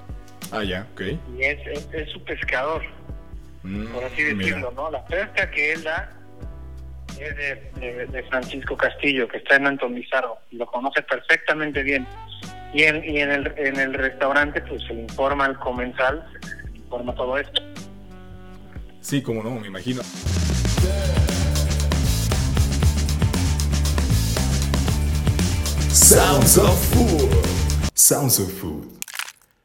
Ah, 0.52 0.64
ya, 0.64 0.86
ok. 0.92 1.02
Y 1.36 1.42
es, 1.42 1.58
es, 1.92 2.08
su 2.10 2.22
pescador, 2.24 2.82
mm, 3.62 3.86
por 3.88 4.04
así 4.04 4.22
decirlo, 4.22 4.72
¿no? 4.74 4.90
La 4.90 5.04
pesca 5.04 5.50
que 5.50 5.72
él 5.72 5.84
da 5.84 6.12
es 7.18 7.36
de, 7.36 8.06
de, 8.06 8.22
Francisco 8.24 8.76
Castillo, 8.76 9.26
que 9.28 9.38
está 9.38 9.56
en 9.56 9.66
Anton 9.66 9.94
Lizardo, 9.94 10.38
y 10.50 10.56
lo 10.56 10.66
conoce 10.66 11.02
perfectamente 11.02 11.82
bien. 11.82 12.06
Y 12.76 12.82
en, 12.82 13.02
y 13.06 13.20
en, 13.20 13.30
el, 13.30 13.54
en 13.56 13.80
el 13.80 13.94
restaurante 13.94 14.60
pues 14.60 14.82
se 14.82 14.92
le 14.92 15.04
informa 15.04 15.46
al 15.46 15.58
comensal, 15.58 16.22
se 16.42 16.72
le 16.72 16.76
informa 16.76 17.14
todo 17.14 17.38
esto. 17.38 17.62
Sí, 19.00 19.22
como 19.22 19.42
no, 19.42 19.52
me 19.52 19.68
imagino. 19.68 20.02
Sounds 25.90 26.58
of 26.58 26.78
Food. 26.92 27.30
Sounds 27.94 28.38
of 28.40 28.52
Food. 28.60 28.85